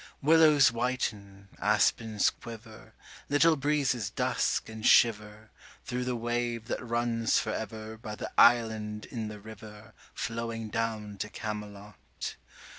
[0.23, 2.95] Willows whiten, aspens quiver,
[3.27, 5.51] 10 Little breezes dusk and shiver
[5.85, 11.19] Thro' the wave that runs for ever By the island in the river Flowing down
[11.19, 12.35] to Camelot.